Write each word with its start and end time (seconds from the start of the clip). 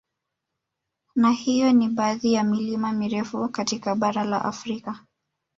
Na 1.15 1.31
hiyo 1.31 1.71
ni 1.73 1.89
baadhi 1.89 2.33
ya 2.33 2.43
milima 2.43 2.91
mirefu 2.93 3.49
katika 3.49 3.95
bara 3.95 4.23
la 4.23 4.45
Afrika 4.45 5.05